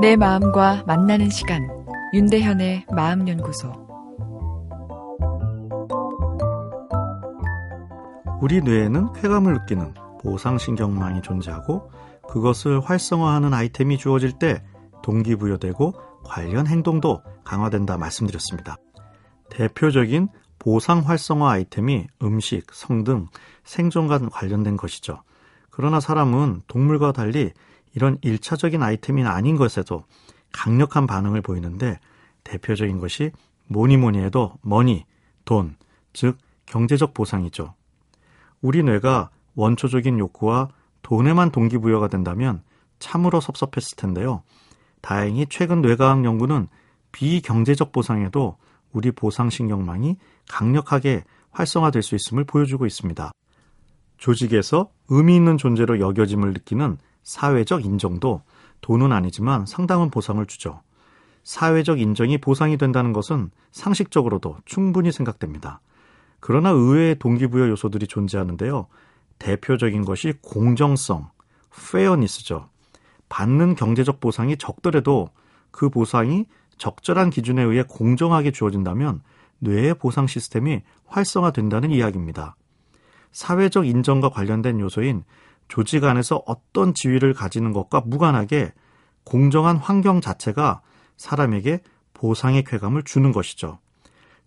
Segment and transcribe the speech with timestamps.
[0.00, 1.66] 내 마음과 만나는 시간
[2.12, 3.72] 윤대현의 마음연구소
[8.40, 11.90] 우리 뇌에는 쾌감을 느끼는 보상신경망이 존재하고
[12.28, 14.62] 그것을 활성화하는 아이템이 주어질 때
[15.02, 15.94] 동기부여되고
[16.24, 18.76] 관련 행동도 강화된다 말씀드렸습니다.
[19.50, 23.28] 대표적인 보상 활성화 아이템이 음식, 성 등
[23.64, 25.22] 생존과 관련된 것이죠.
[25.70, 27.52] 그러나 사람은 동물과 달리
[27.96, 30.04] 이런 일차적인 아이템이 아닌 것에도
[30.52, 31.98] 강력한 반응을 보이는데
[32.44, 33.32] 대표적인 것이
[33.68, 35.06] 뭐니 뭐니 해도 머니,
[35.46, 35.76] 돈,
[36.12, 37.74] 즉 경제적 보상이죠.
[38.60, 40.68] 우리 뇌가 원초적인 욕구와
[41.00, 42.62] 돈에만 동기부여가 된다면
[42.98, 44.42] 참으로 섭섭했을 텐데요.
[45.00, 46.68] 다행히 최근 뇌과학 연구는
[47.12, 48.58] 비경제적 보상에도
[48.92, 50.16] 우리 보상신경망이
[50.50, 53.32] 강력하게 활성화될 수 있음을 보여주고 있습니다.
[54.18, 58.42] 조직에서 의미 있는 존재로 여겨짐을 느끼는 사회적 인정도
[58.82, 60.80] 돈은 아니지만 상당한 보상을 주죠.
[61.42, 65.80] 사회적 인정이 보상이 된다는 것은 상식적으로도 충분히 생각됩니다.
[66.38, 68.86] 그러나 의외의 동기부여 요소들이 존재하는데요.
[69.40, 71.28] 대표적인 것이 공정성,
[71.90, 72.68] 페어니스죠.
[73.28, 75.30] 받는 경제적 보상이 적더라도
[75.72, 76.46] 그 보상이
[76.78, 79.20] 적절한 기준에 의해 공정하게 주어진다면
[79.58, 82.54] 뇌의 보상 시스템이 활성화된다는 이야기입니다.
[83.32, 85.24] 사회적 인정과 관련된 요소인
[85.68, 88.72] 조직 안에서 어떤 지위를 가지는 것과 무관하게
[89.24, 90.82] 공정한 환경 자체가
[91.16, 91.80] 사람에게
[92.14, 93.78] 보상의 쾌감을 주는 것이죠.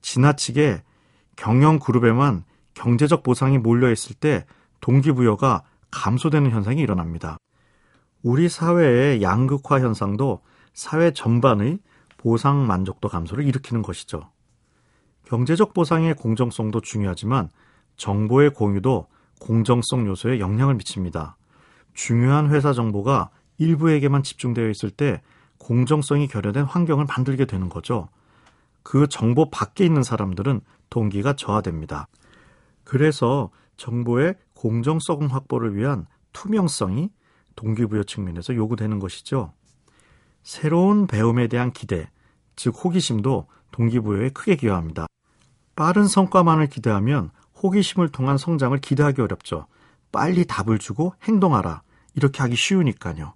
[0.00, 0.82] 지나치게
[1.36, 2.44] 경영 그룹에만
[2.74, 4.46] 경제적 보상이 몰려있을 때
[4.80, 7.38] 동기부여가 감소되는 현상이 일어납니다.
[8.22, 10.42] 우리 사회의 양극화 현상도
[10.74, 11.80] 사회 전반의
[12.16, 14.30] 보상 만족도 감소를 일으키는 것이죠.
[15.24, 17.50] 경제적 보상의 공정성도 중요하지만
[17.96, 19.08] 정보의 공유도
[19.40, 21.36] 공정성 요소에 영향을 미칩니다.
[21.94, 25.20] 중요한 회사 정보가 일부에게만 집중되어 있을 때
[25.58, 28.08] 공정성이 결여된 환경을 만들게 되는 거죠.
[28.82, 30.60] 그 정보 밖에 있는 사람들은
[30.90, 32.08] 동기가 저하됩니다.
[32.84, 37.10] 그래서 정보의 공정성 확보를 위한 투명성이
[37.56, 39.52] 동기부여 측면에서 요구되는 것이죠.
[40.42, 42.08] 새로운 배움에 대한 기대,
[42.56, 45.06] 즉 호기심도 동기부여에 크게 기여합니다.
[45.76, 47.30] 빠른 성과만을 기대하면
[47.62, 49.66] 호기심을 통한 성장을 기대하기 어렵죠.
[50.12, 51.82] 빨리 답을 주고 행동하라.
[52.14, 53.34] 이렇게 하기 쉬우니까요.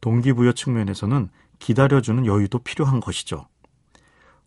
[0.00, 3.46] 동기부여 측면에서는 기다려주는 여유도 필요한 것이죠.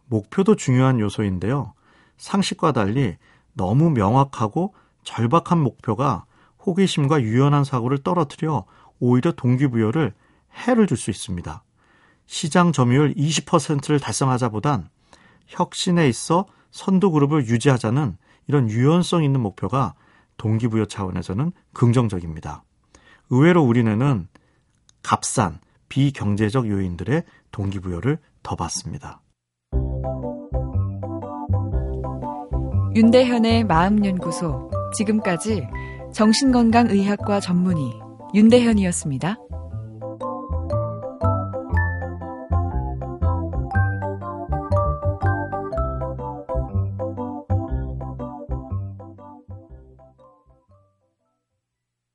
[0.08, 1.74] 목표도 중요한 요소인데요.
[2.18, 3.18] 상식과 달리
[3.54, 4.74] 너무 명확하고
[5.04, 6.26] 절박한 목표가
[6.66, 8.66] 호기심과 유연한 사고를 떨어뜨려
[9.00, 10.14] 오히려 동기부여를
[10.54, 11.64] 해를 줄 수 있습니다.
[12.28, 14.90] 시장 점유율 20%를 달성하자보단
[15.48, 18.18] 혁신에 있어 선도 그룹을 유지하자는
[18.52, 19.94] 이런 유연성 있는 목표가
[20.36, 22.66] 동기부여 차원에서는 긍정적입니다.
[23.30, 24.28] 의외로 우리는
[25.02, 27.24] 값싼 비경제적 요인들의
[27.54, 29.22] 동기부여를 더 받습니다.
[32.94, 35.66] 윤대현의 마음연구소 지금까지
[36.14, 37.94] 정신건강의학과 전문의
[38.34, 39.38] 윤대현이었습니다.